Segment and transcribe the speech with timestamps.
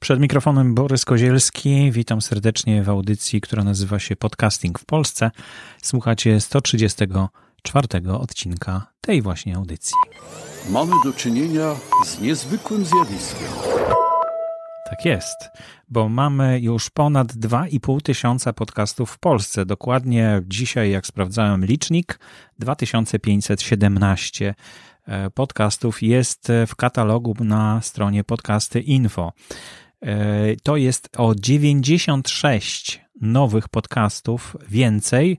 [0.00, 1.92] Przed mikrofonem Borys Kozielski.
[1.92, 5.30] Witam serdecznie w audycji, która nazywa się Podcasting w Polsce.
[5.82, 9.94] Słuchacie 134 odcinka tej właśnie audycji.
[10.70, 11.74] Mamy do czynienia
[12.06, 13.48] z niezwykłym zjawiskiem.
[14.90, 15.36] Tak jest,
[15.88, 19.66] bo mamy już ponad 2,5 tysiąca podcastów w Polsce.
[19.66, 22.18] Dokładnie dzisiaj, jak sprawdzałem licznik,
[22.58, 24.54] 2517
[25.06, 29.32] e, podcastów jest w katalogu na stronie podcasty info.
[30.02, 35.38] E, to jest o 96 nowych podcastów więcej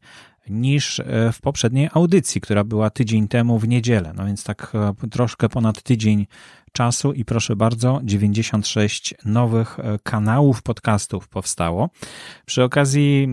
[0.50, 4.14] niż e, w poprzedniej audycji, która była tydzień temu w niedzielę.
[4.16, 4.72] No więc tak
[5.04, 6.28] e, troszkę ponad tydzień
[6.72, 11.90] czasu i proszę bardzo, 96 nowych e, kanałów podcastów powstało.
[12.46, 13.28] Przy okazji,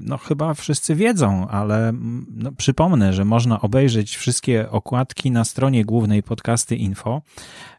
[0.00, 1.92] no chyba wszyscy wiedzą, ale
[2.30, 7.22] no, przypomnę, że można obejrzeć wszystkie okładki na stronie głównej podcasty info.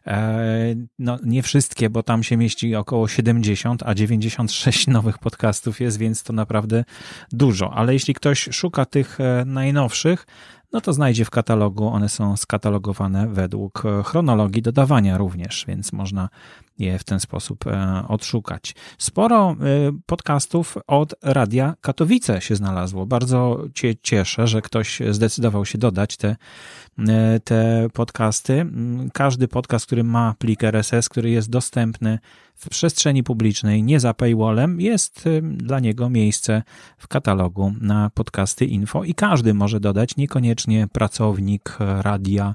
[0.06, 5.98] E, no nie wszystkie, bo tam się mieści około 70, a 96 nowych podcastów jest,
[5.98, 6.84] więc to naprawdę
[7.32, 7.74] dużo.
[7.74, 10.26] Ale jeśli ktoś szuka tych e, najnowszych,
[10.76, 11.88] no to znajdzie w katalogu.
[11.88, 16.28] One są skatalogowane według chronologii dodawania również, więc można
[16.78, 18.74] je w ten sposób e, odszukać.
[18.98, 19.56] Sporo e,
[20.06, 23.06] podcastów od Radia Katowice się znalazło.
[23.06, 26.36] Bardzo cię cieszę, że ktoś zdecydował się dodać te,
[26.98, 28.66] e, te podcasty.
[29.12, 32.18] Każdy podcast, który ma plik RSS, który jest dostępny
[32.54, 36.62] w przestrzeni publicznej, nie za paywallem, jest dla niego miejsce
[36.98, 42.54] w katalogu na podcasty info i każdy może dodać, niekoniecznie pracownik radia,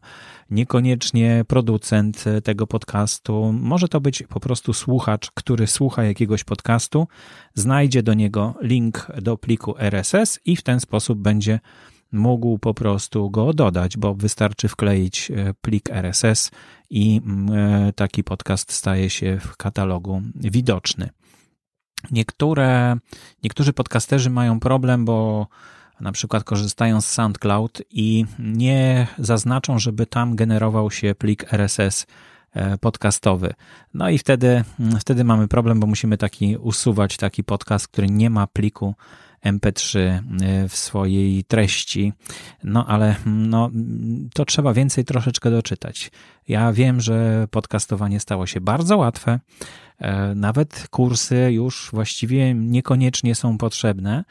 [0.50, 3.54] niekoniecznie producent tego podcastu.
[3.54, 7.08] Może to być po prostu słuchacz, który słucha jakiegoś podcastu,
[7.54, 11.60] znajdzie do niego link do pliku RSS i w ten sposób będzie
[12.12, 16.52] mógł po prostu go dodać, bo wystarczy wkleić e, plik RSS
[16.90, 21.10] i mm, e, taki podcast staje się w katalogu widoczny.
[22.12, 22.96] Niektóre,
[23.44, 25.48] niektórzy podcasterzy mają problem, bo
[26.00, 32.08] na przykład korzystają z SoundCloud i nie zaznaczą, żeby tam generował się plik RSS
[32.82, 33.54] podcastowy.
[33.94, 38.30] No i wtedy, mm, wtedy mamy problem, bo musimy taki usuwać taki podcast, który nie
[38.30, 38.96] ma pliku
[39.46, 40.22] MP3 e,
[40.70, 42.14] w swojej treści.
[42.64, 43.70] No ale no,
[44.34, 46.12] to trzeba więcej troszeczkę doczytać.
[46.48, 49.40] Ja wiem, że podcastowanie stało się bardzo łatwe.
[50.00, 54.24] E, nawet kursy już właściwie niekoniecznie są potrzebne.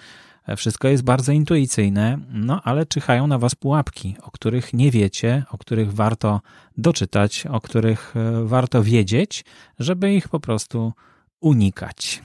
[0.51, 5.45] E, wszystko jest bardzo intuicyjne, no ale czyhają na Was pułapki, o których nie wiecie,
[5.51, 6.41] o których warto
[6.79, 9.45] doczytać, o których warto wiedzieć,
[9.79, 10.93] żeby ich po prostu
[11.41, 12.23] unikać.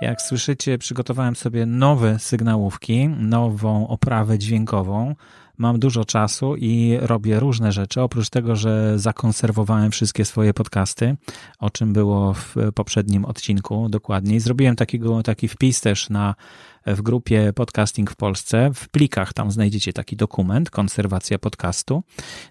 [0.00, 5.14] Jak słyszycie, przygotowałem sobie nowe sygnałówki, nową oprawę dźwiękową.
[5.58, 8.02] Mam dużo czasu i robię różne rzeczy.
[8.02, 11.16] Oprócz tego, że zakonserwowałem wszystkie swoje podcasty,
[11.58, 14.40] o czym było w poprzednim odcinku dokładniej.
[14.40, 16.34] Zrobiłem takiego, taki wpis też na
[16.86, 18.70] w grupie Podcasting w Polsce.
[18.74, 22.02] W plikach tam znajdziecie taki dokument, konserwacja podcastu.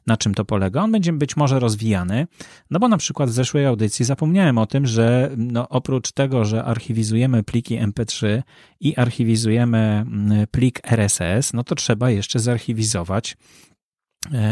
[0.07, 0.81] Na czym to polega?
[0.83, 2.27] On będzie być może rozwijany,
[2.71, 6.63] no bo na przykład w zeszłej audycji zapomniałem o tym, że no oprócz tego, że
[6.63, 8.41] archiwizujemy pliki MP3
[8.79, 13.37] i archiwizujemy mm, plik RSS, no to trzeba jeszcze zarchiwizować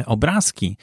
[0.05, 0.77] obrazki.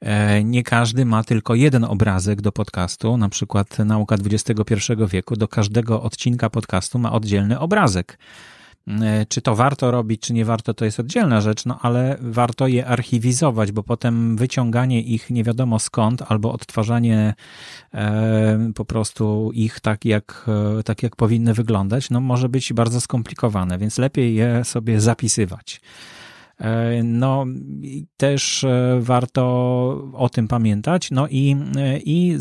[0.00, 5.48] E, nie każdy ma tylko jeden obrazek do podcastu, na przykład Nauka XXI wieku, do
[5.48, 8.18] każdego odcinka podcastu ma oddzielny obrazek.
[8.88, 12.66] E, czy to warto robić, czy nie warto, to jest oddzielna rzecz, no ale warto
[12.66, 17.34] je archiwizować, bo potem wyciąganie ich nie wiadomo skąd, albo odtwarzanie
[17.94, 20.46] e, po prostu ich tak jak,
[20.84, 25.80] tak, jak powinny wyglądać, no może być bardzo skomplikowane, więc lepiej je sobie zapisywać.
[26.60, 27.46] E, no,
[28.16, 29.42] też e, warto
[30.12, 31.10] o tym pamiętać.
[31.10, 32.34] No i, e, i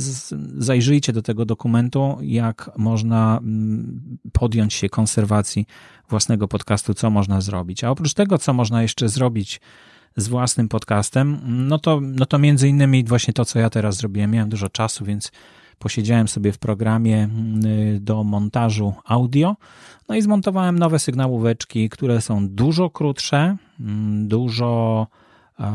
[0.58, 5.66] zajrzyjcie do tego dokumentu, jak można mm, podjąć się konserwacji
[6.10, 7.84] własnego podcastu, co można zrobić.
[7.84, 9.62] A oprócz tego, co można jeszcze zrobić
[10.18, 14.32] z własnym podcastem, no to, no to między innymi właśnie to, co ja teraz zrobiłem.
[14.32, 15.32] Miałem dużo czasu, więc
[15.80, 17.60] posiedziałem sobie w programie mm,
[18.04, 19.56] do montażu audio,
[20.10, 25.08] no i zmontowałem nowe sygnałóweczki, które są dużo krótsze, mm, dużo
[25.60, 25.66] e,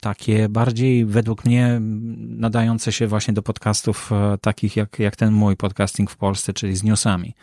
[0.00, 1.80] takie bardziej według mnie
[2.18, 6.76] nadające się właśnie do podcastów e, takich jak, jak ten mój podcasting w Polsce, czyli
[6.76, 7.34] z newsami.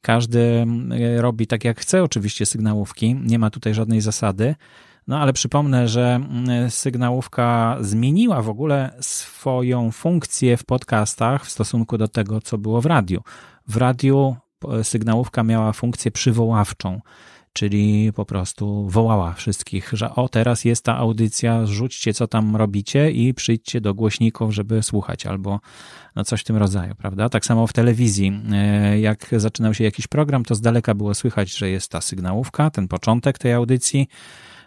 [0.00, 4.54] Każdy mm, robi tak jak chce, oczywiście sygnałówki, nie ma tutaj żadnej zasady.
[5.10, 11.98] No ale przypomnę, że mm, sygnałówka zmieniła w ogóle swoją funkcję w podcastach w stosunku
[11.98, 13.22] do tego, co było w radiu.
[13.68, 14.36] W radiu
[14.82, 17.00] sygnałówka miała funkcję przywoławczą.
[17.52, 23.10] czyli po prostu wołała wszystkich, że o, teraz jest ta audycja, rzućcie co tam robicie
[23.10, 25.60] i przyjdźcie do głośników, żeby słuchać, albo
[26.16, 27.28] no coś w tym rodzaju, prawda?
[27.28, 31.56] Tak samo w telewizji, e, jak zaczynał się jakiś program, to z daleka było słychać,
[31.56, 34.08] że jest ta sygnałówka, ten początek tej audycji,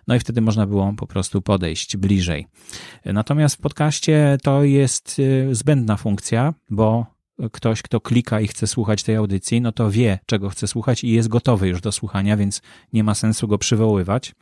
[0.08, 2.48] no i wtedy można było po prostu podejść bliżej.
[3.06, 5.18] Natomiast w podcaście to jest
[5.50, 7.06] e, zbędna funkcja, bo
[7.52, 11.10] ktoś, kto klika i chce słuchać tej audycji, no to wie, czego chce słuchać i
[11.10, 12.62] jest gotowy już do słuchania, więc
[12.94, 14.36] nie ma sensu go przywoływać.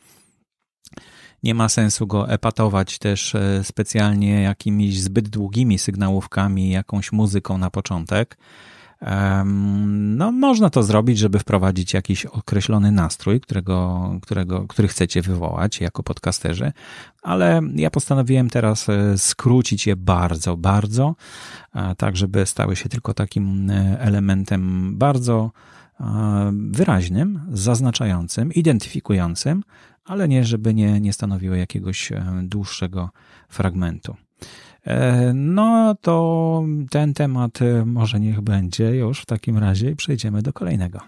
[1.44, 7.70] Nie ma sensu go epatować też e, specjalnie jakimiś zbyt długimi sygnałówkami, jakąś muzyką na
[7.70, 8.38] początek.
[9.92, 16.04] No, można to zrobić, żeby wprowadzić jakiś określony nastrój, którego, którego, który chcecie wywołać jako
[16.04, 16.72] podcasterzy,
[17.22, 21.16] ale ja postanowiłem teraz e, skrócić je bardzo, bardzo,
[21.98, 25.52] tak żeby stały się tylko takim e, elementem bardzo
[26.52, 29.64] wyraźnym, zaznaczającym, identyfikującym,
[30.06, 33.10] ale nie, żeby nie, nie stanowiły jakiegoś e, dłuższego
[33.50, 34.16] fragmentu.
[34.86, 40.42] E, no to ten temat e, może niech będzie już w takim razie i przejdziemy
[40.42, 41.00] do kolejnego.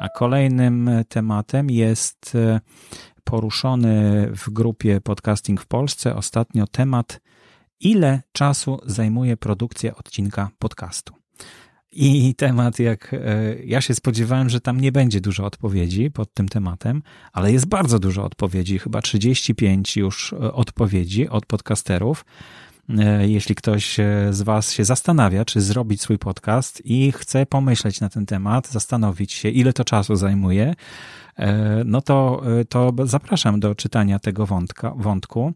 [0.00, 2.36] A kolejnym tematem jest
[3.24, 7.20] poruszony w grupie Podcasting w Polsce ostatnio temat,
[7.80, 11.14] ile czasu zajmuje produkcja odcinka podcastu.
[11.96, 13.18] I temat, jak e,
[13.64, 17.02] ja się spodziewałem, że tam nie będzie dużo odpowiedzi pod tym tematem,
[17.32, 22.24] ale jest bardzo dużo odpowiedzi, chyba 35 już e, odpowiedzi od podcasterów.
[22.98, 23.96] E, jeśli ktoś
[24.30, 29.32] z Was się zastanawia, czy zrobić swój podcast i chce pomyśleć na ten temat, zastanowić
[29.32, 30.74] się, ile to czasu zajmuje,
[31.84, 35.52] no to, to zapraszam do czytania tego wątka, wątku.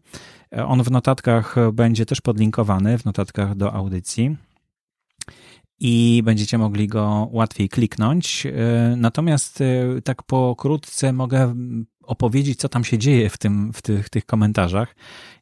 [0.67, 4.35] On w notatkach będzie też podlinkowany, w notatkach do audycji
[5.79, 8.45] i będziecie mogli go łatwiej kliknąć.
[8.45, 8.51] E,
[8.97, 11.55] natomiast e, tak pokrótce mogę
[12.03, 14.95] opowiedzieć, co tam się dzieje w, tym, w tych, tych komentarzach.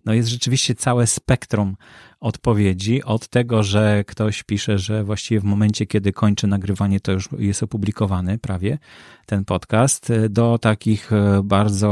[0.06, 1.76] No jest rzeczywiście całe spektrum
[2.20, 7.30] odpowiedzi, od tego, że ktoś pisze, że właściwie w momencie, kiedy kończy nagrywanie, to już
[7.38, 8.78] jest opublikowany prawie
[9.26, 11.92] ten podcast, do takich e, bardzo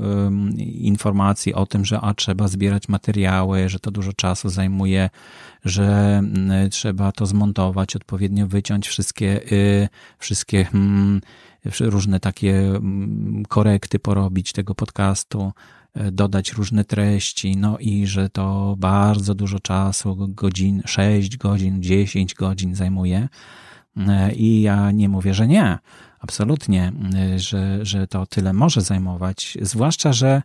[0.00, 5.10] um, informacji o tym, że a trzeba zbierać materiały, że to dużo czasu zajmuje,
[5.64, 6.22] że
[6.70, 9.88] trzeba to zmontować, odpowiednio wyciąć wszystkie, y,
[10.18, 11.20] wszystkie hmm,
[11.80, 12.80] różne takie
[13.48, 15.52] korekty porobić tego podcastu,
[16.12, 22.74] dodać różne treści, no i że to bardzo dużo czasu, godzin, 6 godzin, 10 godzin
[22.74, 23.28] zajmuje.
[23.96, 25.78] E, I ja nie mówię, że nie,
[26.20, 30.42] absolutnie, e, że, że to tyle może zajmować, zwłaszcza, że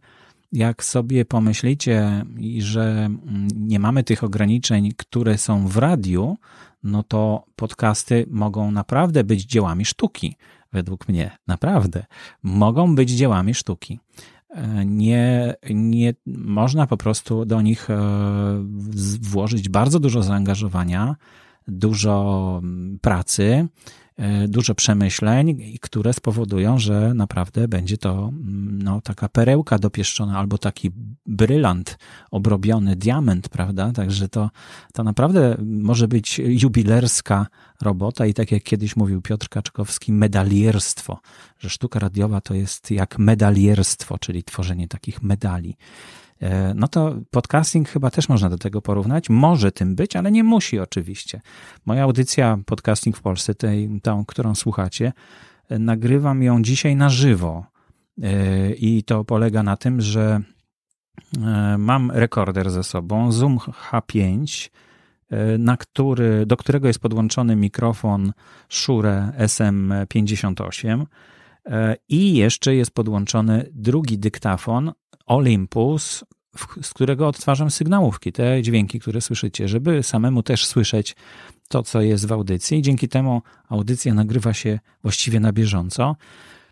[0.51, 2.25] jak sobie pomyślicie,
[2.59, 6.37] że mm, nie mamy tych ograniczeń, które są w radiu,
[6.83, 10.35] no to podcasty mogą naprawdę być dziełami sztuki
[10.73, 12.05] według mnie, naprawdę,
[12.43, 13.99] mogą być dziełami sztuki.
[14.49, 17.97] E, nie, nie można po prostu do nich e,
[19.21, 21.15] włożyć bardzo dużo zaangażowania,
[21.67, 22.61] dużo
[23.01, 23.67] pracy,
[24.06, 24.06] E,
[24.47, 30.91] dużo przemyśleń, które spowodują, że naprawdę będzie to mm, no, taka perełka dopieszczona albo taki
[31.25, 31.97] brylant
[32.31, 33.91] obrobiony, diament, prawda?
[33.91, 34.49] Także to,
[34.93, 37.47] to naprawdę może być jubilerska
[37.81, 41.19] robota i tak jak kiedyś mówił Piotr Kaczkowski, medalierstwo,
[41.59, 45.77] że sztuka radiowa to jest jak medalierstwo, czyli tworzenie takich medali.
[46.41, 49.29] E, no to podcasting chyba też można do tego porównać.
[49.29, 51.41] Może tym być, ale nie musi oczywiście.
[51.85, 55.13] Moja audycja Podcasting w Polsce, tej, tą, którą słuchacie,
[55.69, 57.65] e, nagrywam ją dzisiaj na żywo.
[58.23, 60.41] E, I to polega na tym, że
[61.77, 64.69] mam rekorder ze sobą, Zoom H5,
[65.59, 68.33] na który, do którego jest podłączony mikrofon
[68.69, 71.05] Shure SM58
[72.09, 74.91] i jeszcze jest podłączony drugi dyktafon
[75.27, 76.23] Olympus,
[76.81, 81.15] z którego odtwarzam sygnałówki, te dźwięki, które słyszycie, żeby samemu też słyszeć
[81.67, 82.81] to, co jest w audycji.
[82.81, 86.15] Dzięki temu audycja nagrywa się właściwie na bieżąco.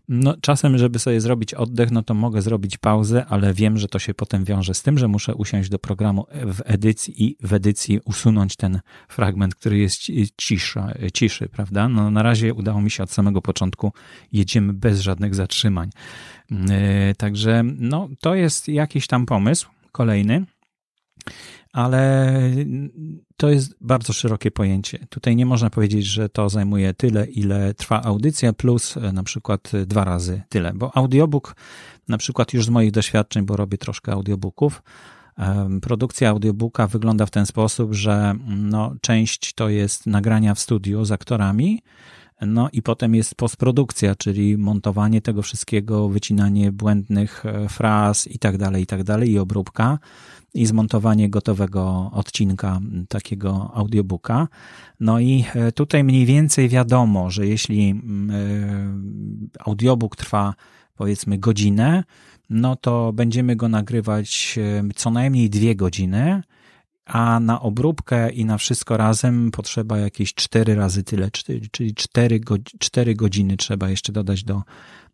[0.10, 4.00] No, czasem, żeby sobie zrobić oddech, no to mogę zrobić pauzę, ale wiem, że to
[4.00, 8.00] się potem wiąże z tym, że muszę usiąść do programu w edycji i w edycji
[8.06, 10.00] usunąć ten fragment, który jest
[10.38, 11.90] cisza, ciszy, prawda?
[11.90, 13.94] No, na razie udało mi się od samego początku,
[14.32, 15.90] jedziemy bez żadnych zatrzymań.
[16.52, 16.58] Yy,
[17.18, 20.46] także, no, to jest jakiś tam pomysł, kolejny
[21.76, 22.34] ale
[23.38, 25.08] to jest bardzo szerokie pojęcie.
[25.10, 29.72] Tutaj nie można powiedzieć, że to zajmuje tyle, ile trwa audycja, plus e, na przykład
[29.86, 31.56] dwa razy tyle, bo audiobook,
[32.08, 34.82] na przykład już z moich doświadczeń, bo robię troszkę audiobooków,
[35.82, 41.12] Produkcja audiobooka wygląda w ten sposób, że no, część to jest nagrania w studiu z
[41.12, 41.82] aktorami,
[42.42, 48.58] No i potem jest postprodukcja, czyli montowanie tego wszystkiego, wycinanie błędnych e, fraz i tak
[48.58, 50.00] dalej, i tak dalej, i obróbka
[50.54, 54.48] i zmontowanie gotowego odcinka takiego audiobooka.
[55.00, 58.02] No i e, tutaj mniej więcej wiadomo, że jeśli
[59.60, 60.54] audiobook trwa
[60.96, 62.04] powiedzmy godzinę,
[62.50, 64.60] no to będziemy go nagrywać
[64.96, 66.44] co najmniej dwie godziny,
[67.06, 71.32] a na obróbkę i na wszystko razem potrzeba jakieś cztery razy tyle,
[71.72, 72.40] czyli cztery,
[72.80, 74.64] cztery godziny trzeba jeszcze dodać do,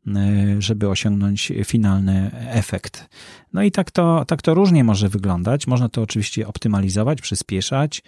[0.07, 3.09] e, żeby osiągnąć finalny efekt.
[3.53, 5.67] No i tak to, tak to różnie może wyglądać.
[5.67, 8.03] Można to oczywiście optymalizować, przyspieszać,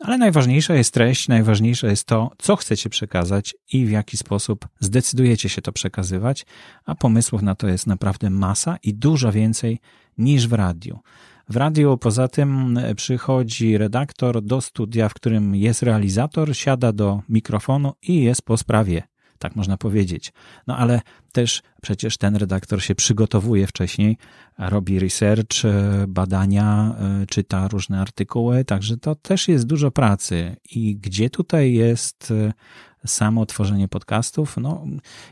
[0.00, 5.48] ale najważniejsza jest treść, najważniejsze jest to, co chcecie przekazać i w jaki sposób zdecydujecie
[5.48, 6.46] się to przekazywać,
[6.84, 9.80] a pomysłów na to jest naprawdę masa i dużo więcej
[10.18, 10.98] niż w radiu.
[11.48, 17.92] W radiu poza tym przychodzi redaktor do studia, w którym jest realizator, siada do mikrofonu
[18.02, 19.02] i jest po sprawie
[19.38, 20.32] tak można powiedzieć.
[20.66, 21.00] No ale
[21.32, 24.16] też przecież ten redaktor się przygotowuje wcześniej,
[24.58, 25.54] robi research,
[26.08, 30.56] badania, e, czyta różne artykuły, także to też jest dużo pracy.
[30.70, 32.52] I gdzie tutaj jest e,
[33.06, 34.56] samo tworzenie podcastów?
[34.56, 34.84] No,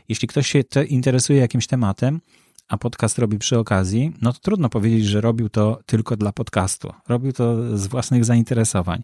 [0.09, 2.21] jeśli ktoś się interesuje jakimś tematem,
[2.67, 6.93] a podcast robi przy okazji, no to trudno powiedzieć, że robił to tylko dla podcastu.
[7.07, 9.03] Robił to z własnych zainteresowań.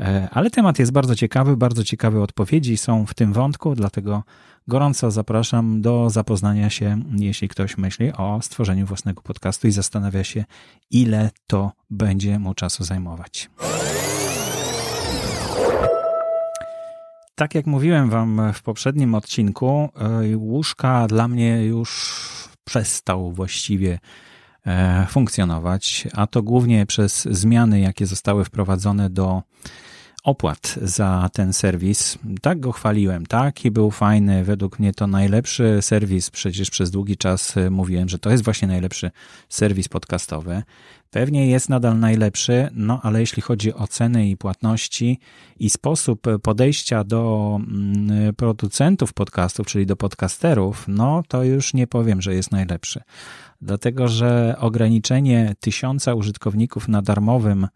[0.00, 4.22] E, ale temat jest bardzo ciekawy, bardzo ciekawe odpowiedzi są w tym wątku, dlatego
[4.68, 10.44] gorąco zapraszam do zapoznania się, jeśli ktoś myśli o stworzeniu własnego podcastu i zastanawia się,
[10.90, 13.50] ile to będzie mu czasu zajmować.
[17.34, 19.88] Tak jak mówiłem Wam w poprzednim odcinku,
[20.32, 22.22] e, łóżka dla mnie już
[22.64, 23.98] przestał właściwie
[24.66, 29.42] e, funkcjonować, a to głównie przez zmiany, jakie zostały wprowadzone do
[30.22, 32.18] opłat za ten serwis.
[32.40, 34.44] Tak go chwaliłem, tak i był fajny.
[34.44, 36.30] Według mnie to najlepszy serwis.
[36.30, 39.10] Przecież przez długi czas e, mówiłem, że to jest właśnie najlepszy
[39.48, 40.62] serwis podcastowy.
[41.10, 45.18] Pewnie jest nadal najlepszy, no ale jeśli chodzi o ceny i płatności
[45.58, 52.22] i sposób podejścia do mm, producentów podcastów, czyli do podcasterów, no to już nie powiem,
[52.22, 53.00] że jest najlepszy.
[53.60, 57.66] Dlatego, że ograniczenie tysiąca użytkowników na darmowym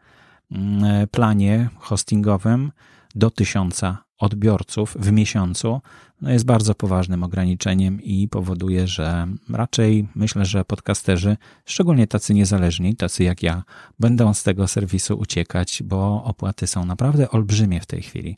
[1.11, 2.73] planie hostingowym
[3.15, 5.81] do tysiąca odbiorców w miesiącu
[6.21, 12.97] no jest bardzo poważnym ograniczeniem i powoduje, że raczej myślę, że podcasterzy, szczególnie tacy niezależni,
[12.97, 13.63] tacy jak ja,
[13.99, 18.37] będą z tego serwisu uciekać, bo opłaty są naprawdę olbrzymie w tej chwili.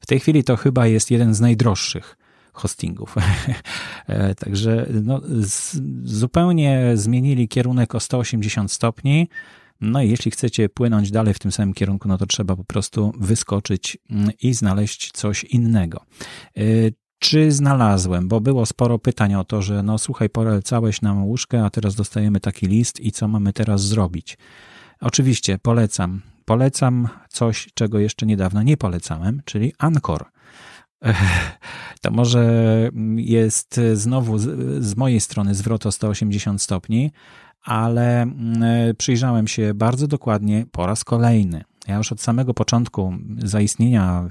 [0.00, 2.16] W tej chwili to chyba jest jeden z najdroższych
[2.52, 3.14] hostingów.
[4.06, 9.28] E, także no, z, zupełnie zmienili kierunek o 180 stopni.
[9.80, 13.12] No i jeśli chcecie płynąć dalej w tym samym kierunku, no to trzeba po prostu
[13.20, 16.04] wyskoczyć mm, i znaleźć coś innego.
[16.56, 16.62] E,
[17.18, 21.70] czy znalazłem, bo było sporo pytań o to, że no słuchaj, polecałeś nam łóżkę, a
[21.70, 24.38] teraz dostajemy taki list i co mamy teraz zrobić?
[25.00, 26.22] Oczywiście polecam.
[26.44, 30.24] Polecam coś, czego jeszcze niedawno nie polecałem, czyli Anchor.
[32.02, 32.44] To może
[33.16, 37.10] jest znowu z, z mojej strony zwrot o 180 stopni,
[37.64, 38.62] ale mm,
[38.98, 41.64] przyjrzałem się bardzo dokładnie po raz kolejny.
[41.88, 44.28] Ja już od samego początku zaistnienia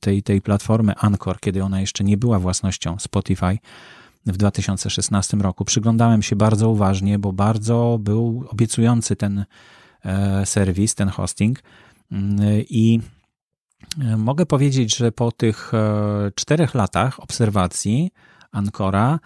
[0.00, 3.58] tej, tej platformy Anchor, kiedy ona jeszcze nie była własnością Spotify,
[4.26, 5.64] w 2016 roku.
[5.64, 9.44] Przyglądałem się bardzo uważnie, bo bardzo był obiecujący ten
[10.04, 11.62] e, serwis, ten hosting.
[12.12, 12.36] Mm,
[12.70, 13.00] I
[14.00, 18.10] e, mogę powiedzieć, że po tych e, czterech latach obserwacji
[18.52, 19.18] Ancora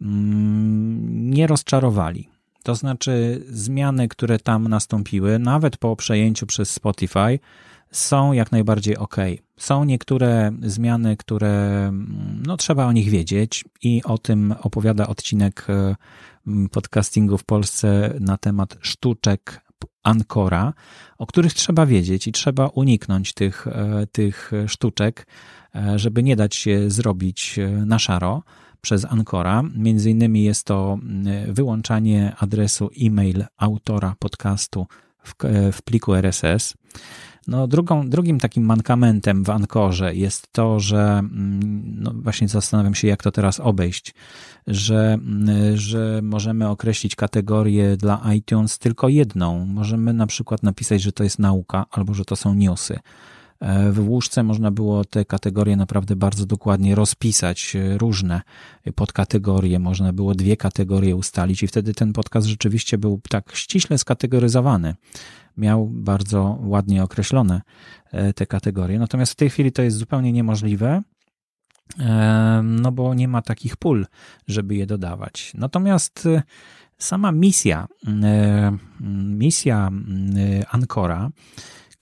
[0.00, 2.33] mm, nie rozczarowali.
[2.64, 7.38] To znaczy, zmiany, które tam nastąpiły, nawet po przejęciu przez Spotify,
[7.90, 9.16] są jak najbardziej ok.
[9.56, 11.90] Są niektóre zmiany, które
[12.46, 15.96] no, trzeba o nich wiedzieć, i o tym opowiada odcinek e,
[16.70, 19.60] podcastingu w Polsce na temat sztuczek
[20.02, 20.72] Ancora,
[21.18, 25.26] o których trzeba wiedzieć i trzeba uniknąć tych, e, tych sztuczek,
[25.74, 28.42] e, żeby nie dać się zrobić na szaro
[28.84, 29.62] przez Ancora.
[29.76, 30.98] Między innymi jest to
[31.48, 34.86] wyłączanie adresu e-mail autora podcastu
[35.24, 35.34] w,
[35.72, 36.74] w pliku RSS.
[37.46, 41.22] No, drugą, drugim takim mankamentem w Ankorze jest to, że
[41.84, 44.14] no właśnie zastanawiam się, jak to teraz obejść,
[44.66, 45.18] że,
[45.74, 49.66] że możemy określić kategorię dla iTunes tylko jedną.
[49.66, 52.98] Możemy na przykład napisać, że to jest nauka albo że to są newsy.
[53.60, 58.42] E, w łóżce można było te kategorie naprawdę bardzo dokładnie rozpisać, e, różne
[58.94, 64.94] podkategorie, można było dwie kategorie ustalić i wtedy ten podcast rzeczywiście był tak ściśle skategoryzowany.
[65.56, 67.62] Miał bardzo ładnie określone
[68.12, 68.98] e, te kategorie.
[68.98, 71.02] Natomiast w tej chwili to jest zupełnie niemożliwe.
[72.62, 74.06] no bo nie ma takich pól,
[74.48, 75.52] żeby je dodawać.
[75.54, 76.28] Natomiast
[76.98, 77.86] sama misja,
[79.00, 79.90] misja
[80.70, 81.30] Ancora,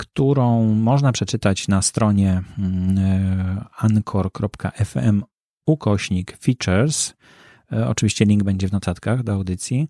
[0.03, 2.43] którą można przeczytać na stronie
[3.79, 5.23] anchor.fm
[5.67, 7.15] ukośnik features,
[7.87, 9.89] oczywiście link będzie w notatkach do audycji,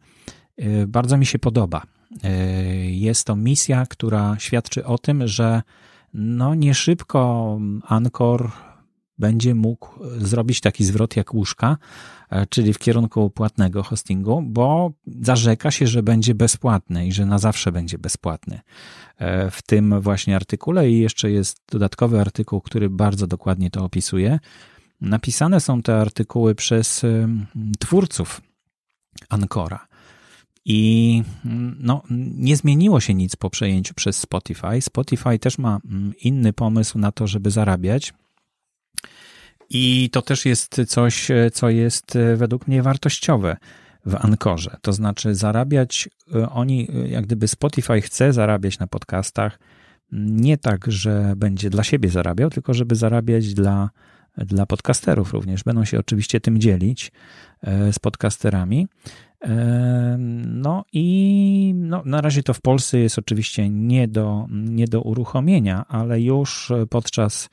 [0.86, 1.82] bardzo mi się podoba.
[2.84, 5.62] Jest to misja, która świadczy o tym, że
[6.14, 8.50] no nie szybko Anchor
[9.18, 9.88] będzie mógł
[10.18, 11.76] zrobić taki zwrot jak łóżka,
[12.30, 17.38] e, czyli w kierunku płatnego hostingu, bo zarzeka się, że będzie bezpłatny i że na
[17.38, 18.60] zawsze będzie bezpłatny.
[19.18, 24.38] E, w tym właśnie artykule i jeszcze jest dodatkowy artykuł, który bardzo dokładnie to opisuje.
[25.00, 27.02] Napisane są te artykuły przez
[27.78, 28.40] twórców
[29.28, 29.86] Ancora.
[30.64, 31.22] I
[31.78, 32.02] no,
[32.36, 34.80] nie zmieniło się nic po przejęciu przez Spotify.
[34.80, 35.80] Spotify też ma
[36.20, 38.14] inny pomysł na to, żeby zarabiać.
[39.74, 43.56] I to też jest coś, co jest e, według mnie wartościowe
[44.06, 44.76] w Ankorze.
[44.82, 49.58] To znaczy, zarabiać, e, oni, e, jak gdyby Spotify chce zarabiać na podcastach,
[50.12, 53.90] nie tak, że będzie dla siebie zarabiał, tylko żeby zarabiać dla,
[54.36, 55.64] dla podcasterów również.
[55.64, 57.12] Będą się oczywiście tym dzielić
[57.92, 58.88] z podcasterami.
[60.46, 65.84] No i no, na razie to w Polsce jest oczywiście nie do, nie do uruchomienia,
[65.88, 67.50] ale już podczas E,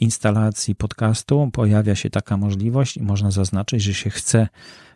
[0.00, 4.48] instalacji podcastu pojawia się taka możliwość i można zaznaczyć, że się chce,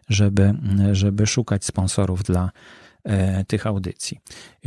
[0.09, 0.55] żeby,
[0.93, 2.51] żeby szukać sponsorów dla
[3.05, 4.21] e, tych audycji.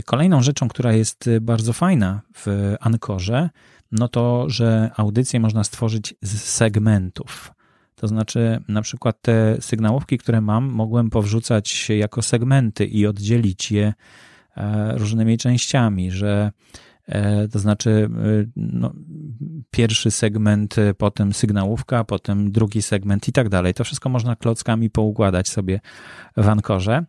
[0.05, 3.49] Kolejną rzeczą, która jest bardzo fajna w Ankorze,
[3.91, 7.53] no to, że audycje można stworzyć z segmentów.
[7.95, 13.93] To znaczy, na przykład te sygnałówki, które mam, mogłem powrzucać jako segmenty i oddzielić je
[14.57, 16.51] e, różnymi częściami, że E,
[17.51, 18.93] to znaczy, e, no,
[19.71, 23.73] pierwszy segment, e, potem sygnałówka, potem drugi segment i tak dalej.
[23.73, 25.79] To wszystko można klockami poukładać sobie
[26.37, 27.05] w Ankorze.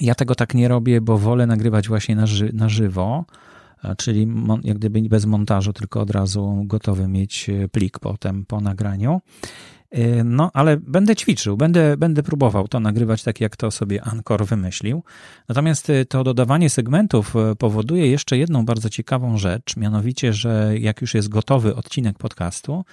[0.00, 3.24] Ja tego tak nie robię, bo wolę nagrywać właśnie na, ży na żywo,
[3.98, 4.28] czyli
[4.62, 9.20] jak gdyby bez montażu, tylko od razu gotowy mieć plik potem po nagraniu.
[9.96, 14.46] Y, no, ale będę ćwiczył, będę, będę próbował to nagrywać tak, jak to sobie Anchor
[14.46, 15.04] wymyślił.
[15.48, 21.00] Natomiast y, to dodawanie segmentów y, powoduje jeszcze jedną bardzo ciekawą rzecz, mianowicie, że jak
[21.00, 22.84] już jest gotowy odcinek podcastu,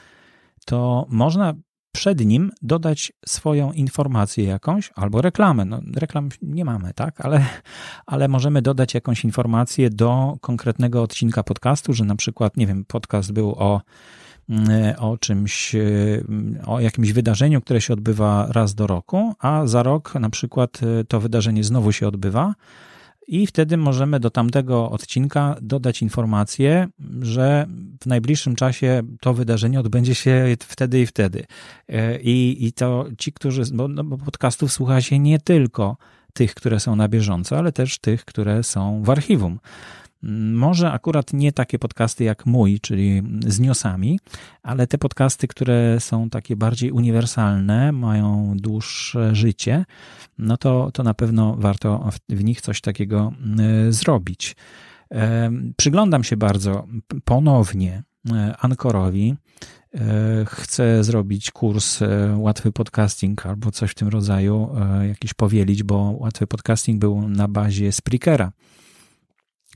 [0.65, 1.53] to można
[1.91, 5.65] przed nim dodać swoją informację jakąś albo reklamę.
[5.65, 7.45] No, reklam nie mamy, tak, ale,
[8.05, 13.31] ale możemy dodać jakąś informację do konkretnego odcinka podcastu, że na przykład, nie wiem, podcast
[13.31, 13.81] był o
[14.97, 15.81] o czymś, e,
[16.65, 21.03] o jakimś wydarzeniu, które się odbywa raz do roku, a za rok na przykład e,
[21.03, 22.53] to wydarzenie znowu się odbywa.
[23.27, 26.87] I wtedy możemy do tamtego odcinka dodać informację,
[27.21, 27.67] że
[28.03, 31.45] w najbliższym czasie to wydarzenie odbędzie się wtedy i wtedy.
[32.21, 35.97] I, i to ci, którzy, bo, no, bo podcastów słucha się nie tylko
[36.33, 39.59] tych, które są na bieżąco, ale też tych, które są w archiwum.
[40.53, 44.19] Może akurat nie takie podcasty jak mój, czyli z niosami,
[44.63, 49.85] ale te podcasty, które są takie bardziej uniwersalne, mają dłuższe życie,
[50.37, 54.55] no to, to na pewno warto w nich coś takiego e, zrobić.
[55.11, 56.87] E, przyglądam się bardzo
[57.25, 59.35] ponownie e, Ankorowi.
[60.45, 61.99] Chcę zrobić kurs
[62.37, 64.69] Łatwy Podcasting albo coś w tym rodzaju,
[65.07, 68.51] jakiś powielić, bo Łatwy Podcasting był na bazie Spreakera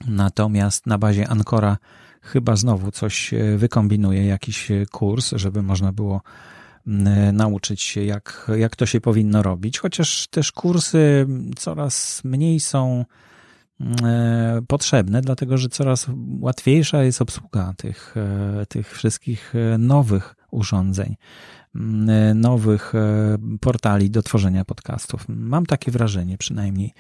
[0.08, 1.78] Natomiast na bazie Ancora
[2.22, 6.22] chyba znowu coś e, wykombinuje, jakiś e, kurs, żeby można było
[6.88, 6.92] e,
[7.32, 9.80] nauczyć się, jak, jak to się powinno robić.
[9.80, 13.06] Chociaż też kursy coraz mniej są
[14.68, 16.08] potrzebne, dlatego że coraz
[16.40, 18.16] łatwiejsza jest obsługa tych,
[18.70, 21.16] tych wszystkich nowych urządzeń.
[21.76, 25.26] E, nowych e, portali do tworzenia podcastów.
[25.28, 26.94] Mam takie wrażenie przynajmniej,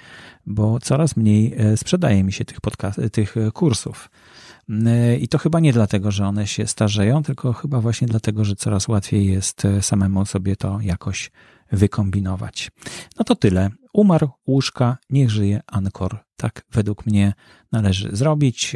[0.45, 4.10] bo coraz mniej e, sprzedaje mi się tych, podcast- tych kursów.
[5.19, 8.88] I to chyba nie dlatego, że one się starzeją, tylko chyba właśnie dlatego, że coraz
[8.88, 11.32] łatwiej jest samemu sobie to jakoś
[11.71, 12.71] wykombinować.
[13.19, 13.69] No to tyle.
[13.93, 16.29] Umarł łóżka, niech żyje Ankor.
[16.39, 17.34] Tak według mnie
[17.71, 18.75] należy zrobić.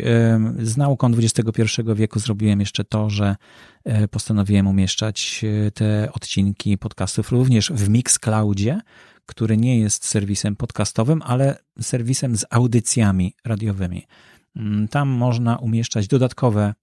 [0.60, 3.36] Z nauką XXI wieku zrobiłem jeszcze to, że
[3.84, 8.82] e, postanowiłem umieszczać e, te odcinki podcastów również w Mixcloudzie,
[9.26, 14.08] który nie jest serwisem podcastowym, ale serwisem z audycjami radiowymi.
[14.56, 16.74] Mm, tam można umieszczać dodatkowe,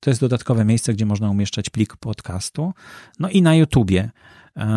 [0.00, 2.72] to jest dodatkowe miejsce, gdzie można umieszczać plik podcastu.
[3.18, 4.10] No i na YouTubie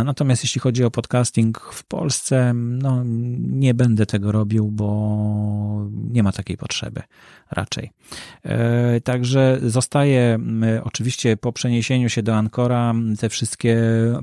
[0.05, 3.03] Natomiast jeśli chodzi o podcasting w Polsce, no
[3.37, 7.01] nie będę tego robił, bo nie ma takiej potrzeby
[7.51, 7.91] raczej.
[9.03, 10.39] Także zostaje
[10.83, 13.77] oczywiście po przeniesieniu się do Ancora te wszystkie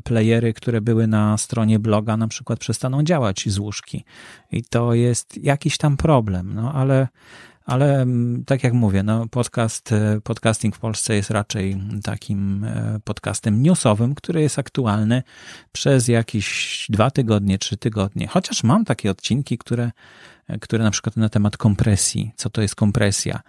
[0.05, 4.05] playery, które były na stronie bloga, na przykład przestaną działać z łóżki.
[4.53, 7.09] I to jest jakiś tam problem, no ale
[7.69, 13.01] ale mm, tak jak mówię, no podcast, e, podcasting w Polsce jest raczej takim e,
[13.05, 15.23] podcastem newsowym, który jest aktualny
[15.73, 18.27] przez jakieś dwa tygodnie, trzy tygodnie.
[18.27, 19.91] Chociaż mam takie odcinki, które
[20.61, 23.41] które na przykład na temat kompresji, co to jest kompresja,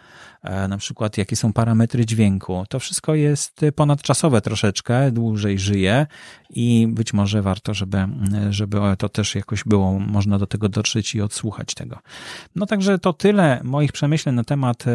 [0.44, 2.64] e, na przykład jakie są parametry dźwięku.
[2.70, 6.08] To wszystko jest ponadczasowe troszeczkę, dłużej żyje
[6.50, 8.08] i być może warto, żeby,
[8.50, 12.00] żeby to też jakoś było, można do tego dotrzeć i odsłuchać tego.
[12.56, 14.92] No także to tyle moich przemyśleń na temat e,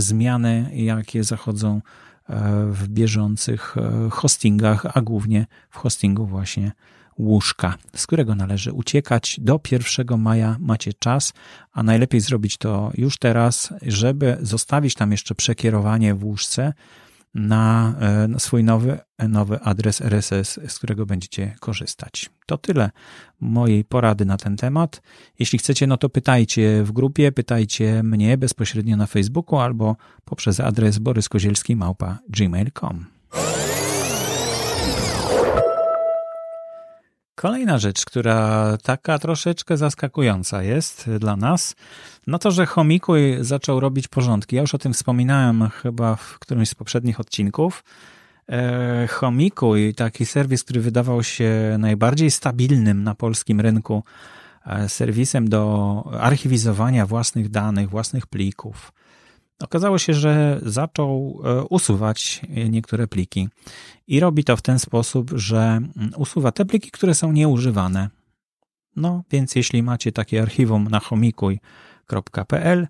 [0.00, 1.80] zmiany, jakie zachodzą
[2.28, 3.76] e, w bieżących
[4.10, 6.72] hostingach, a głównie w hostingu właśnie
[7.18, 9.36] łóżka, z którego należy uciekać.
[9.40, 11.32] Do 1 maja macie czas,
[11.72, 16.72] a najlepiej zrobić to już teraz, żeby zostawić tam jeszcze przekierowanie w łóżce
[17.34, 18.98] na, e, na swój nowy,
[19.28, 22.30] nowy adres RSS, z którego będziecie korzystać.
[22.46, 22.90] To tyle
[23.40, 25.02] mojej porady na ten temat.
[25.38, 30.98] Jeśli chcecie, no to pytajcie w grupie, pytajcie mnie bezpośrednio na Facebooku albo poprzez adres
[30.98, 31.76] boryskozielski
[37.42, 41.74] Kolejna rzecz, która taka troszeczkę zaskakująca jest dla nas,
[42.26, 44.56] no to, że Homikuj zaczął robić porządki.
[44.56, 47.84] Ja już o tym wspominałem chyba w którymś z poprzednich odcinków.
[48.48, 54.04] E, Homikuj, taki serwis, który wydawał się najbardziej stabilnym na polskim rynku,
[54.66, 58.92] e, serwisem do archiwizowania własnych danych, własnych plików.
[59.62, 63.48] Okazało się, że zaczął e, usuwać niektóre pliki
[64.06, 68.10] i robi to w ten sposób, że mm, usuwa te pliki, które są nieużywane.
[68.96, 72.88] No, więc jeśli macie takie archiwum na chomikuj.pl,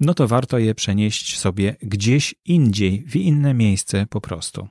[0.00, 4.68] no to warto je przenieść sobie gdzieś indziej, w inne miejsce po prostu.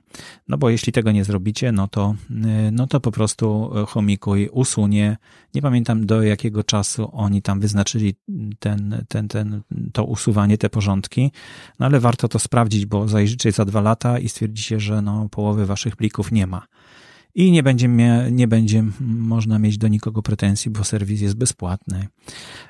[0.48, 5.16] No bo jeśli tego nie zrobicie, no to, y, no to po prostu Homikuj usunie.
[5.54, 8.14] Nie pamiętam do jakiego czasu oni tam wyznaczyli
[8.58, 9.62] ten, ten, ten,
[9.92, 11.32] to usuwanie, te porządki,
[11.78, 15.66] no ale warto to sprawdzić, bo zajrzycie za dwa lata i stwierdzicie, że no połowy
[15.66, 16.66] waszych plików nie ma
[17.38, 17.88] i nie będzie,
[18.30, 22.08] nie będzie można mieć do nikogo pretensji, bo serwis jest bezpłatny.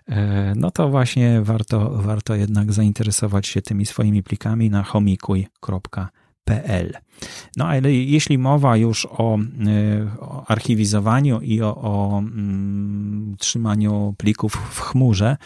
[0.08, 6.92] E, no to właśnie warto, warto jednak zainteresować się tymi swoimi plikami na homikuj.pl.
[7.56, 9.40] No ale jeśli mowa już o, e,
[10.20, 15.36] o archiwizowaniu i o, o mm, trzymaniu plików w chmurze,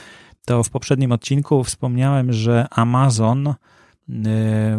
[0.44, 3.54] to w poprzednim odcinku wspomniałem, że Amazon e,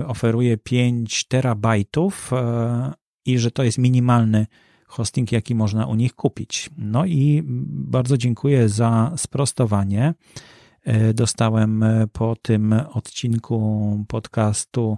[0.07, 2.31] oferuje 5 terabajtów
[3.25, 4.47] i że to jest minimalny
[4.87, 6.69] hosting, jaki można u nich kupić.
[6.77, 10.13] No i bardzo dziękuję za sprostowanie.
[10.83, 14.97] E, dostałem e, po tym odcinku podcastu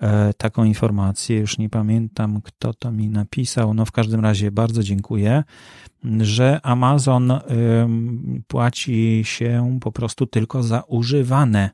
[0.00, 4.82] e, taką informację, już nie pamiętam kto to mi napisał, no w każdym razie bardzo
[4.82, 5.44] dziękuję,
[6.20, 7.32] że Amazon
[8.46, 11.70] płaci się po prostu tylko za używane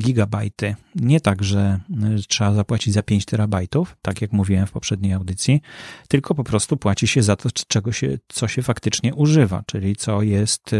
[0.00, 0.74] gigabajty.
[0.94, 1.80] Nie tak, że
[2.28, 5.60] trzeba zapłacić za 5 terabajtów, tak jak mówiłem w poprzedniej audycji,
[6.08, 10.22] tylko po prostu płaci się za to, czego się, co się faktycznie używa, czyli co
[10.22, 10.70] jest,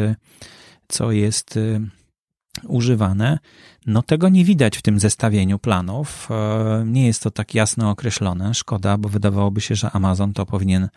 [0.89, 1.81] co jest y,
[2.63, 3.39] używane.
[3.87, 6.29] No tego nie widać w tym zestawieniu planów.
[6.31, 8.55] E, nie jest to tak jasno określone.
[8.55, 10.89] Szkoda, bo wydawałoby się, że Amazon to powinien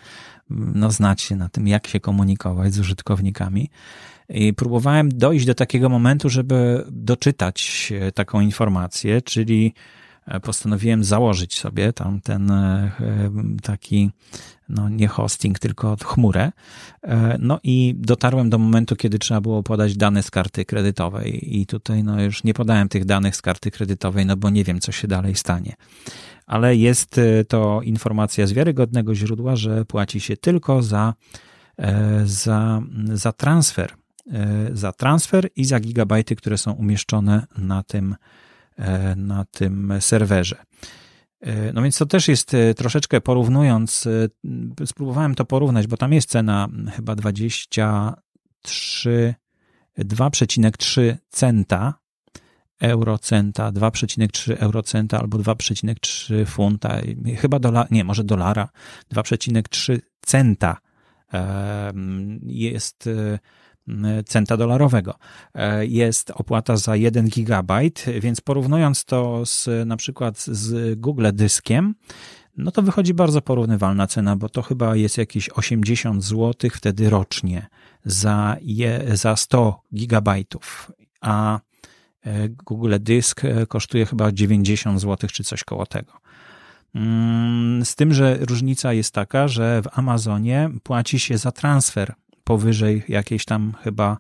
[0.50, 3.70] no, znać się na tym, jak się komunikować z użytkownikami.
[4.30, 9.74] I próbowałem dojść do takiego momentu, żeby doczytać e, taką informację, czyli
[10.26, 12.92] e, postanowiłem założyć sobie tam ten e,
[13.64, 14.12] taki,
[14.70, 16.52] no nie hosting, tylko chmurę.
[17.40, 22.04] No i dotarłem do momentu, kiedy trzeba było podać dane z karty kredytowej i tutaj
[22.04, 25.08] no już nie podałem tych danych z karty kredytowej, no bo nie wiem, co się
[25.08, 25.76] dalej stanie.
[26.46, 31.14] Ale jest to informacja z wiarygodnego źródła, że płaci się tylko za,
[32.26, 32.82] za,
[33.14, 33.94] za transfer
[34.74, 38.16] za transfer i za gigabajty, które są umieszczone na tym,
[38.78, 40.56] e, na tym serwerze.
[41.40, 44.08] E, no więc to też jest troszeczkę porównując,
[44.86, 49.36] spróbowałem to porównać, bo tam jest cena chyba 23,
[49.98, 51.94] 2,3 centa,
[52.80, 57.02] eurocenta, 2,3 eurocenta albo 2,3 funta,
[57.38, 58.70] chyba dolar, nie, może dolara,
[59.14, 60.78] 2,3 centa
[62.42, 63.10] jest
[64.26, 65.16] centa dolarowego.
[65.54, 71.96] E, jest opłata za 1 gigabajt, więc porównując to z, na przykład z Google Dyskiem,
[72.58, 77.68] no to wychodzi bardzo porównywalna cena, bo to chyba jest jakieś 80 zł wtedy rocznie
[78.06, 81.60] za, je, za 100 gigabajtów, a
[82.22, 86.14] e, Google Dysk e, kosztuje chyba 90 zł czy coś koło tego.
[86.96, 92.14] Mm, z tym, że różnica jest taka, że w Amazonie płaci się za transfer
[92.48, 94.18] powyżej jakiejś tam chyba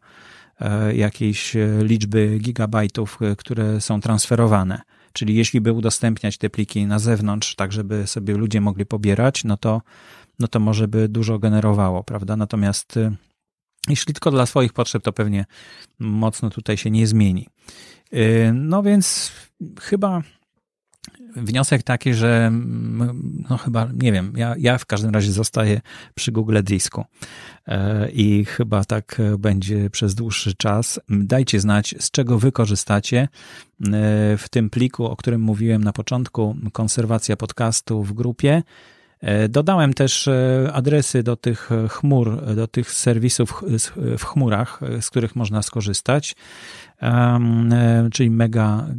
[0.59, 4.81] e, jakiejś liczby gigabajtów, które są transferowane.
[5.13, 9.57] Czyli jeśli by udostępniać te pliki na zewnątrz, tak żeby sobie ludzie mogli pobierać, no
[9.57, 9.81] to,
[10.39, 12.37] no to może by dużo generowało, prawda?
[12.37, 12.99] Natomiast
[13.89, 15.45] jeśli tylko dla swoich potrzeb, to pewnie
[15.99, 17.47] mocno tutaj się nie zmieni.
[18.53, 19.31] No więc
[19.81, 20.21] chyba
[21.37, 25.81] wniosek taki, że mm, no chyba, nie wiem, ja, ja w każdym razie zostaję
[26.15, 27.05] przy Google Disku
[27.67, 30.99] e, i chyba tak będzie przez dłuższy czas.
[31.09, 33.27] Dajcie znać, z czego wy korzystacie e,
[34.37, 38.63] w tym pliku, o którym mówiłem na początku, konserwacja podcastu w grupie.
[39.21, 40.29] E, dodałem też
[40.73, 43.63] adresy do tych chmur, do tych serwisów
[44.17, 46.35] w chmurach, z których można skorzystać.
[47.01, 48.91] E, czyli megaco.nz,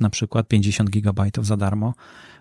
[0.00, 1.94] na przykład 50 GB za darmo,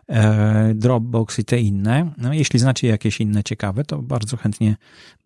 [0.09, 2.11] e, Dropbox i te inne.
[2.17, 4.75] No, jeśli znacie jakieś inne ciekawe, to bardzo chętnie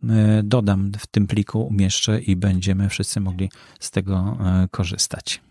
[0.04, 4.38] e, dodam w tym pliku, umieszczę i będziemy wszyscy mogli z tego
[4.72, 5.42] korzystać.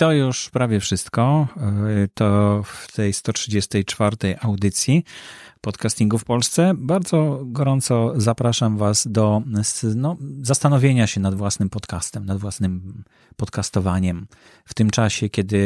[0.00, 1.48] To już prawie wszystko.
[2.14, 5.04] To w tej 134 audycji
[5.60, 6.72] podcastingu w Polsce.
[6.76, 9.42] Bardzo gorąco zapraszam Was do
[9.96, 13.04] no, zastanowienia się nad własnym podcastem, nad własnym
[13.36, 14.26] podcastowaniem
[14.64, 15.60] w tym czasie, kiedy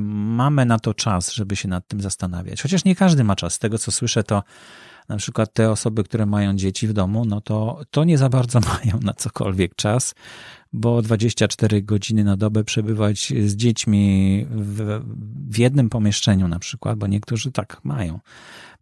[0.00, 2.62] mamy na to czas, żeby się nad tym zastanawiać.
[2.62, 3.54] Chociaż nie każdy ma czas.
[3.54, 4.42] Z tego, co słyszę, to
[5.08, 8.60] na przykład te osoby, które mają dzieci w domu, no to, to nie za bardzo
[8.74, 10.14] mają na cokolwiek czas,
[10.72, 15.00] bo 24 godziny na dobę przebywać z dziećmi w,
[15.50, 18.20] w jednym pomieszczeniu na przykład, bo niektórzy tak mają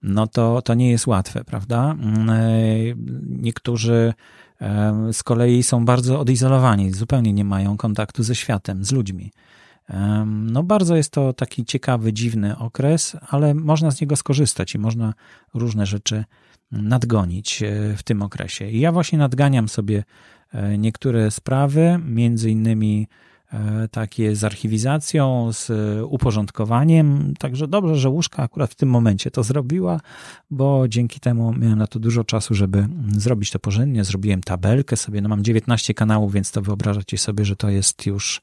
[0.05, 1.97] no to, to nie jest łatwe, prawda?
[2.01, 2.43] Mm, e,
[3.29, 4.15] niektórzy
[5.13, 9.31] z kolei są bardzo odizolowani, zupełnie nie mają kontaktu ze światem, z ludźmi.
[10.27, 15.15] No, bardzo jest to taki ciekawy, dziwny okres, ale można z niego skorzystać i można
[15.55, 16.25] różne rzeczy
[16.73, 18.71] nadgonić e, w tym okresie.
[18.71, 20.05] I ja właśnie nadganiam sobie
[20.53, 23.09] e, niektóre sprawy, między innymi
[23.55, 25.71] E, takie z archiwizacją, z
[26.09, 27.35] uporządkowaniem.
[27.39, 30.01] Także dobrze, że łóżka akurat w tym momencie to zrobiła,
[30.51, 34.05] bo dzięki temu miałem na to dużo czasu, żeby zrobić to porządnie.
[34.05, 38.41] Zrobiłem tabelkę sobie, no mam 19 kanałów, więc to wyobrażacie sobie, że to jest już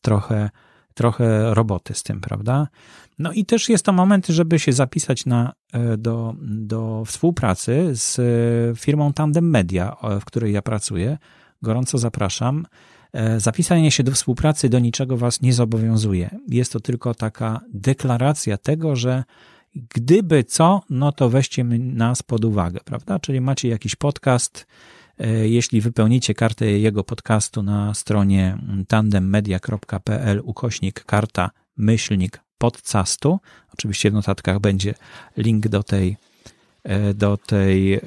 [0.00, 0.50] trochę,
[0.98, 2.68] trochę roboty z tym, prawda?
[3.18, 8.20] No i też jest to moment, żeby się zapisać na, e, do, do współpracy z
[8.78, 11.18] firmą Tandem Media, w której ja pracuję.
[11.62, 12.66] Gorąco zapraszam.
[13.12, 16.30] E, zapisanie się do współpracy do niczego Was nie zobowiązuje.
[16.48, 19.24] Jest to tylko taka deklaracja tego, że
[19.74, 23.18] gdyby co, no to weźcie nas pod uwagę, prawda?
[23.18, 24.66] Czyli macie jakiś podcast, e,
[25.42, 33.40] jeśli wypełnicie kartę jego podcastu na stronie tandemmedia.pl ukośnik karta myślnik podcastu,
[33.74, 34.94] oczywiście w notatkach będzie
[35.36, 36.16] link do tej,
[36.84, 38.00] e, do tej,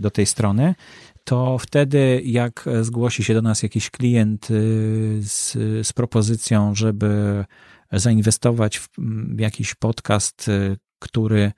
[0.00, 0.74] do tej strony,
[1.24, 4.48] to wtedy, jak zgłosi się do nas jakiś klient
[5.20, 5.52] z,
[5.86, 7.44] z propozycją, żeby
[7.92, 8.88] zainwestować w
[9.38, 10.50] jakiś podcast,
[10.98, 11.52] który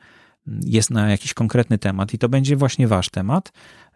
[0.47, 3.92] jest na jakiś konkretny temat i to będzie właśnie wasz temat, e,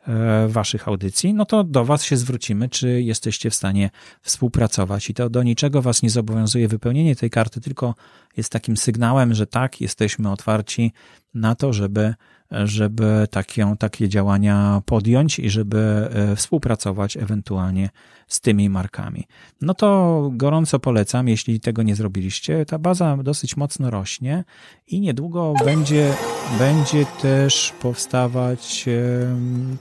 [0.48, 3.90] waszych audycji, no to do was się zwrócimy, czy jesteście w stanie
[4.22, 5.10] współpracować.
[5.10, 7.94] I to do niczego was nie zobowiązuje wypełnienie tej karty, tylko
[8.36, 10.92] jest takim sygnałem, że tak, jesteśmy otwarci
[11.34, 12.14] na to, żeby
[12.50, 17.90] żeby takie, takie działania podjąć i żeby e, współpracować ewentualnie
[18.28, 19.24] z tymi markami.
[19.60, 22.66] No to gorąco polecam, jeśli tego nie zrobiliście.
[22.66, 24.44] Ta baza dosyć mocno rośnie
[24.86, 26.14] i niedługo będzie,
[26.58, 28.86] będzie też powstawać,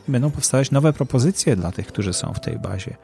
[0.07, 2.95] będą powstawać nowe propozycje dla tych, którzy są w tej bazie.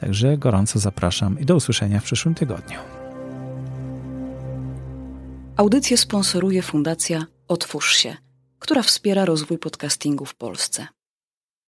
[0.00, 2.78] Także gorąco zapraszam i do usłyszenia w przyszłym tygodniu.
[5.56, 8.16] Audycję sponsoruje Fundacja Otwórz się–
[8.58, 10.86] która wspiera rozwój podcastingu w Polsce.